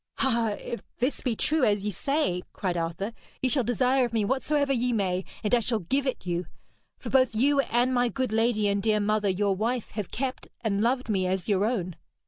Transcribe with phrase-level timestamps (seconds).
[0.17, 4.25] 'Ah, if this be true as ye say,' cried Arthur, 'ye shall desire of me
[4.25, 6.47] whatsoever ye may, and I shall give it you.
[6.97, 10.81] For both you and my good lady and dear mother your wife have kept and
[10.81, 11.97] loved me as your own.'